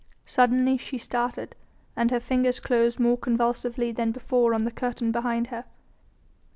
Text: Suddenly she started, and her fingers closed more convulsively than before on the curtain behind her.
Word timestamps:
Suddenly 0.25 0.77
she 0.77 0.97
started, 0.97 1.53
and 1.95 2.09
her 2.09 2.19
fingers 2.19 2.59
closed 2.59 2.99
more 2.99 3.19
convulsively 3.19 3.91
than 3.91 4.11
before 4.11 4.55
on 4.55 4.63
the 4.63 4.71
curtain 4.71 5.11
behind 5.11 5.45
her. 5.53 5.63